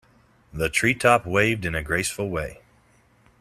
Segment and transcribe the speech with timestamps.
[0.51, 2.61] The tree top waved in a graceful way.